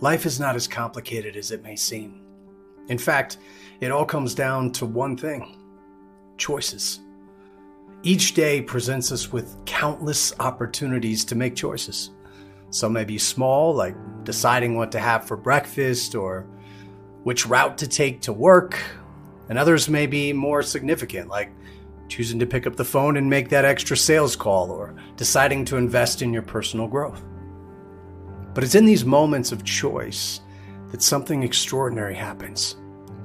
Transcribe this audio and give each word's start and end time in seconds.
Life 0.00 0.26
is 0.26 0.38
not 0.38 0.54
as 0.54 0.68
complicated 0.68 1.36
as 1.36 1.50
it 1.50 1.62
may 1.62 1.74
seem. 1.74 2.22
In 2.88 2.98
fact, 2.98 3.38
it 3.80 3.90
all 3.90 4.04
comes 4.04 4.34
down 4.34 4.72
to 4.72 4.86
one 4.86 5.16
thing 5.16 5.56
choices. 6.36 7.00
Each 8.04 8.32
day 8.32 8.62
presents 8.62 9.10
us 9.10 9.32
with 9.32 9.56
countless 9.66 10.32
opportunities 10.38 11.24
to 11.26 11.34
make 11.34 11.56
choices. 11.56 12.10
Some 12.70 12.92
may 12.92 13.04
be 13.04 13.18
small, 13.18 13.74
like 13.74 13.96
deciding 14.22 14.76
what 14.76 14.92
to 14.92 15.00
have 15.00 15.26
for 15.26 15.36
breakfast 15.36 16.14
or 16.14 16.46
which 17.24 17.46
route 17.46 17.76
to 17.78 17.88
take 17.88 18.20
to 18.22 18.32
work, 18.32 18.78
and 19.48 19.58
others 19.58 19.88
may 19.88 20.06
be 20.06 20.32
more 20.32 20.62
significant, 20.62 21.28
like 21.28 21.50
choosing 22.06 22.38
to 22.38 22.46
pick 22.46 22.68
up 22.68 22.76
the 22.76 22.84
phone 22.84 23.16
and 23.16 23.28
make 23.28 23.48
that 23.48 23.64
extra 23.64 23.96
sales 23.96 24.36
call 24.36 24.70
or 24.70 24.94
deciding 25.16 25.64
to 25.64 25.76
invest 25.76 26.22
in 26.22 26.32
your 26.32 26.42
personal 26.42 26.86
growth. 26.86 27.22
But 28.58 28.64
it's 28.64 28.74
in 28.74 28.86
these 28.86 29.04
moments 29.04 29.52
of 29.52 29.62
choice 29.62 30.40
that 30.90 31.00
something 31.00 31.44
extraordinary 31.44 32.16
happens. 32.16 32.74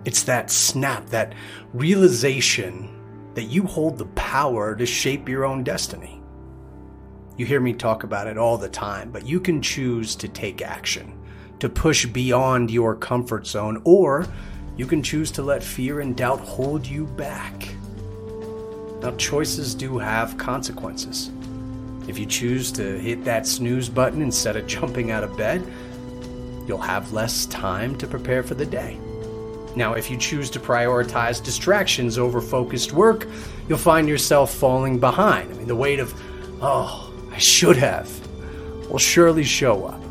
It's 0.05 0.21
that 0.25 0.51
snap, 0.51 1.07
that 1.07 1.33
realization 1.73 3.31
that 3.33 3.45
you 3.45 3.63
hold 3.63 3.97
the 3.97 4.05
power 4.13 4.75
to 4.75 4.85
shape 4.85 5.27
your 5.27 5.43
own 5.43 5.63
destiny. 5.63 6.21
You 7.35 7.47
hear 7.47 7.59
me 7.59 7.73
talk 7.73 8.03
about 8.03 8.27
it 8.27 8.37
all 8.37 8.59
the 8.59 8.69
time, 8.69 9.09
but 9.09 9.25
you 9.25 9.39
can 9.39 9.59
choose 9.59 10.15
to 10.17 10.27
take 10.27 10.61
action, 10.61 11.17
to 11.57 11.67
push 11.67 12.05
beyond 12.05 12.69
your 12.69 12.95
comfort 12.95 13.47
zone, 13.47 13.81
or 13.85 14.27
you 14.77 14.85
can 14.85 15.01
choose 15.01 15.31
to 15.31 15.41
let 15.41 15.63
fear 15.63 16.01
and 16.01 16.15
doubt 16.15 16.41
hold 16.41 16.85
you 16.85 17.07
back. 17.07 17.73
Now, 19.01 19.15
choices 19.17 19.73
do 19.73 19.97
have 19.97 20.37
consequences. 20.37 21.31
If 22.07 22.19
you 22.19 22.25
choose 22.25 22.71
to 22.73 22.99
hit 22.99 23.23
that 23.25 23.47
snooze 23.47 23.89
button 23.89 24.21
instead 24.21 24.55
of 24.55 24.67
jumping 24.67 25.11
out 25.11 25.23
of 25.23 25.37
bed, 25.37 25.65
you'll 26.67 26.77
have 26.77 27.13
less 27.13 27.45
time 27.47 27.97
to 27.97 28.07
prepare 28.07 28.43
for 28.43 28.55
the 28.55 28.65
day. 28.65 28.99
Now, 29.75 29.93
if 29.93 30.11
you 30.11 30.17
choose 30.17 30.49
to 30.51 30.59
prioritize 30.59 31.43
distractions 31.43 32.17
over 32.17 32.41
focused 32.41 32.93
work, 32.93 33.27
you'll 33.67 33.79
find 33.79 34.07
yourself 34.07 34.53
falling 34.53 34.99
behind. 34.99 35.51
I 35.51 35.57
mean, 35.57 35.67
the 35.67 35.75
weight 35.75 35.99
of, 35.99 36.13
oh, 36.61 37.11
I 37.31 37.39
should 37.39 37.77
have, 37.77 38.07
will 38.89 38.99
surely 38.99 39.43
show 39.43 39.85
up. 39.85 40.01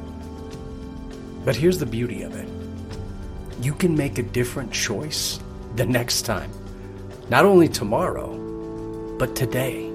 But 1.45 1.55
here's 1.55 1.79
the 1.79 1.87
beauty 1.87 2.23
of 2.23 2.35
it 2.35 2.49
you 3.61 3.73
can 3.75 3.97
make 3.97 4.19
a 4.19 4.23
different 4.25 4.73
choice 4.73 5.39
the 5.77 5.87
next 5.87 6.23
time. 6.23 6.51
Not 7.31 7.45
only 7.45 7.69
tomorrow, 7.69 8.37
but 9.19 9.37
today. 9.37 9.92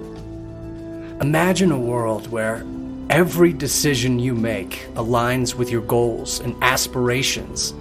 Imagine 1.22 1.72
a 1.72 1.80
world 1.80 2.28
where 2.28 2.66
every 3.10 3.54
decision 3.54 4.20
you 4.20 4.36
make 4.36 4.88
aligns 4.96 5.56
with 5.56 5.72
your 5.72 5.82
goals 5.82 6.40
and 6.42 6.56
aspirations 6.62 7.74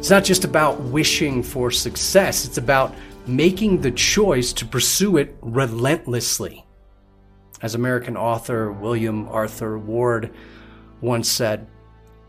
it's 0.00 0.08
not 0.08 0.24
just 0.24 0.46
about 0.46 0.80
wishing 0.80 1.42
for 1.42 1.70
success, 1.70 2.46
it's 2.46 2.56
about 2.56 2.94
making 3.26 3.82
the 3.82 3.90
choice 3.90 4.50
to 4.54 4.64
pursue 4.64 5.18
it 5.18 5.36
relentlessly. 5.42 6.64
As 7.60 7.74
American 7.74 8.16
author 8.16 8.72
William 8.72 9.28
Arthur 9.28 9.78
Ward 9.78 10.32
once 11.02 11.28
said, 11.28 11.66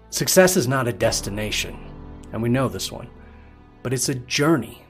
success 0.09 0.57
is 0.57 0.67
not 0.67 0.89
a 0.89 0.91
destination, 0.91 1.79
and 2.33 2.43
we 2.43 2.49
know 2.49 2.67
this 2.67 2.91
one, 2.91 3.07
but 3.83 3.93
it's 3.93 4.09
a 4.09 4.15
journey. 4.15 4.83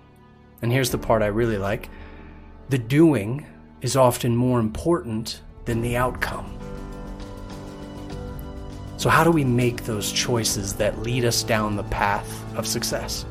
And 0.63 0.71
here's 0.71 0.89
the 0.89 0.97
part 0.97 1.21
I 1.21 1.27
really 1.27 1.59
like 1.59 1.87
the 2.69 2.79
doing 2.79 3.45
is 3.81 3.95
often 3.95 4.35
more 4.35 4.59
important 4.59 5.41
than 5.65 5.81
the 5.81 5.97
outcome. 5.97 6.57
So, 8.97 9.09
how 9.09 9.23
do 9.23 9.31
we 9.31 9.43
make 9.43 9.83
those 9.85 10.11
choices 10.11 10.75
that 10.75 10.99
lead 10.99 11.25
us 11.25 11.41
down 11.41 11.75
the 11.75 11.83
path 11.83 12.43
of 12.55 12.67
success? 12.67 13.25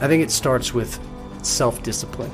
I 0.00 0.08
think 0.08 0.22
it 0.22 0.30
starts 0.30 0.74
with 0.74 1.00
self 1.42 1.82
discipline. 1.82 2.30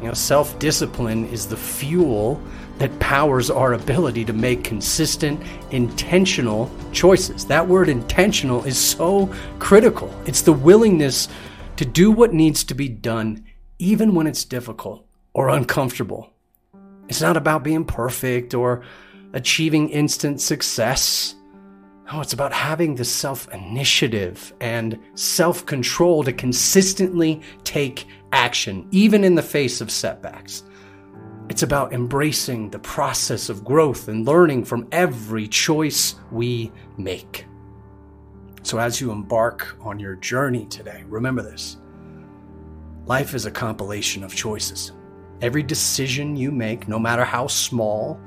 You 0.00 0.08
know, 0.08 0.14
self 0.14 0.58
discipline 0.58 1.26
is 1.26 1.46
the 1.46 1.56
fuel 1.56 2.42
that 2.78 2.98
powers 2.98 3.50
our 3.50 3.74
ability 3.74 4.24
to 4.24 4.32
make 4.32 4.64
consistent, 4.64 5.40
intentional 5.70 6.70
choices. 6.90 7.44
That 7.44 7.68
word 7.68 7.88
intentional 7.88 8.64
is 8.64 8.78
so 8.78 9.32
critical. 9.58 10.12
It's 10.26 10.42
the 10.42 10.52
willingness 10.52 11.28
to 11.76 11.84
do 11.84 12.10
what 12.10 12.32
needs 12.32 12.64
to 12.64 12.74
be 12.74 12.88
done, 12.88 13.44
even 13.78 14.14
when 14.14 14.26
it's 14.26 14.44
difficult 14.44 15.06
or 15.32 15.48
uncomfortable. 15.48 16.30
It's 17.08 17.20
not 17.20 17.36
about 17.36 17.64
being 17.64 17.84
perfect 17.84 18.54
or 18.54 18.82
achieving 19.32 19.88
instant 19.90 20.40
success. 20.40 21.34
No, 22.12 22.20
it's 22.20 22.32
about 22.32 22.52
having 22.52 22.94
the 22.94 23.04
self 23.04 23.52
initiative 23.52 24.52
and 24.60 24.98
self 25.14 25.66
control 25.66 26.24
to 26.24 26.32
consistently 26.32 27.40
take 27.64 28.06
action, 28.32 28.86
even 28.90 29.24
in 29.24 29.34
the 29.34 29.42
face 29.42 29.80
of 29.80 29.90
setbacks. 29.90 30.64
It's 31.48 31.64
about 31.64 31.92
embracing 31.92 32.70
the 32.70 32.78
process 32.78 33.48
of 33.48 33.64
growth 33.64 34.06
and 34.06 34.24
learning 34.24 34.64
from 34.64 34.86
every 34.92 35.48
choice 35.48 36.14
we 36.30 36.70
make. 36.96 37.44
So, 38.62 38.78
as 38.78 39.00
you 39.00 39.10
embark 39.10 39.76
on 39.80 39.98
your 39.98 40.14
journey 40.16 40.66
today, 40.66 41.02
remember 41.08 41.42
this 41.42 41.76
life 43.06 43.34
is 43.34 43.46
a 43.46 43.50
compilation 43.50 44.22
of 44.22 44.34
choices. 44.34 44.92
Every 45.42 45.62
decision 45.62 46.36
you 46.36 46.50
make, 46.50 46.88
no 46.88 46.98
matter 46.98 47.24
how 47.24 47.46
small, 47.46 48.20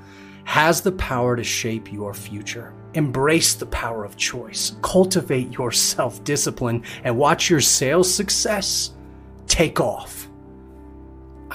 has 0.45 0.81
the 0.81 0.91
power 0.93 1.35
to 1.35 1.43
shape 1.43 1.91
your 1.91 2.13
future. 2.13 2.73
Embrace 2.95 3.55
the 3.55 3.65
power 3.67 4.03
of 4.03 4.17
choice, 4.17 4.75
cultivate 4.81 5.51
your 5.51 5.71
self 5.71 6.23
discipline, 6.23 6.83
and 7.03 7.17
watch 7.17 7.49
your 7.49 7.61
sales 7.61 8.13
success 8.13 8.91
take 9.47 9.79
off. 9.79 10.27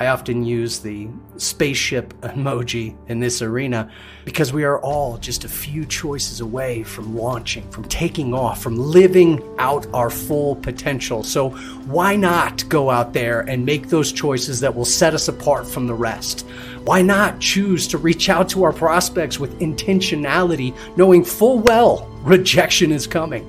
I 0.00 0.06
often 0.06 0.44
use 0.44 0.78
the 0.78 1.08
spaceship 1.38 2.14
emoji 2.20 2.96
in 3.08 3.18
this 3.18 3.42
arena 3.42 3.90
because 4.24 4.52
we 4.52 4.62
are 4.62 4.80
all 4.80 5.18
just 5.18 5.44
a 5.44 5.48
few 5.48 5.84
choices 5.84 6.40
away 6.40 6.84
from 6.84 7.16
launching, 7.16 7.68
from 7.70 7.84
taking 7.84 8.32
off, 8.32 8.62
from 8.62 8.76
living 8.76 9.42
out 9.58 9.86
our 9.92 10.08
full 10.08 10.54
potential. 10.54 11.24
So, 11.24 11.50
why 11.86 12.14
not 12.14 12.68
go 12.68 12.90
out 12.90 13.12
there 13.12 13.40
and 13.40 13.66
make 13.66 13.88
those 13.88 14.12
choices 14.12 14.60
that 14.60 14.74
will 14.74 14.84
set 14.84 15.14
us 15.14 15.26
apart 15.26 15.66
from 15.66 15.88
the 15.88 15.94
rest? 15.94 16.46
Why 16.84 17.02
not 17.02 17.40
choose 17.40 17.88
to 17.88 17.98
reach 17.98 18.28
out 18.28 18.48
to 18.50 18.62
our 18.62 18.72
prospects 18.72 19.40
with 19.40 19.58
intentionality, 19.58 20.76
knowing 20.96 21.24
full 21.24 21.58
well 21.58 22.06
rejection 22.22 22.92
is 22.92 23.06
coming? 23.08 23.44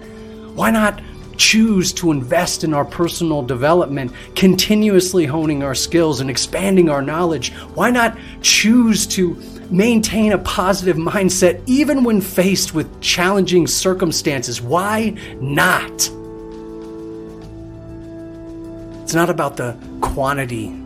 Why 0.55 0.71
not 0.71 0.99
choose 1.39 1.93
to 1.93 2.11
invest 2.11 2.63
in 2.63 2.73
our 2.73 2.85
personal 2.85 3.41
development, 3.41 4.11
continuously 4.35 5.25
honing 5.25 5.63
our 5.63 5.73
skills 5.73 6.19
and 6.19 6.29
expanding 6.29 6.89
our 6.89 7.01
knowledge? 7.01 7.51
Why 7.73 7.89
not 7.89 8.17
choose 8.41 9.07
to 9.07 9.35
maintain 9.71 10.33
a 10.33 10.37
positive 10.39 10.97
mindset 10.97 11.61
even 11.65 12.03
when 12.03 12.21
faced 12.21 12.73
with 12.73 13.01
challenging 13.01 13.65
circumstances? 13.65 14.61
Why 14.61 15.15
not? 15.39 16.09
It's 19.03 19.15
not 19.15 19.29
about 19.29 19.57
the 19.57 19.77
quantity 20.01 20.77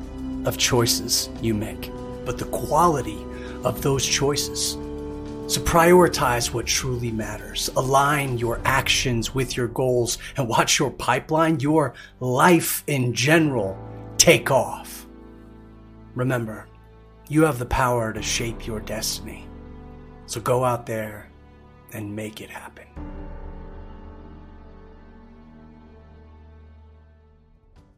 of 0.46 0.58
choices 0.58 1.30
you 1.42 1.54
make, 1.54 1.92
but 2.26 2.38
the 2.38 2.46
quality 2.46 3.18
of 3.64 3.82
those 3.82 4.06
choices. 4.06 4.78
So 5.46 5.62
prioritize 5.62 6.54
what 6.54 6.66
truly 6.66 7.12
matters. 7.12 7.70
Align 7.76 8.38
your 8.38 8.62
actions 8.64 9.36
with 9.36 9.58
your 9.58 9.68
goals 9.68 10.18
and 10.38 10.48
watch 10.48 10.80
your 10.80 10.90
pipeline, 10.90 11.60
your 11.60 11.94
life 12.20 12.84
in 12.88 13.14
general, 13.14 13.78
take 14.18 14.52
off. 14.52 15.06
Remember, 16.16 16.68
you 17.28 17.44
have 17.44 17.60
the 17.60 17.66
power 17.66 18.14
to 18.14 18.22
shape 18.22 18.66
your 18.66 18.80
destiny. 18.80 19.48
So 20.28 20.40
go 20.40 20.64
out 20.64 20.86
there 20.86 21.30
and 21.92 22.16
make 22.16 22.40
it 22.40 22.50
happen. 22.50 22.88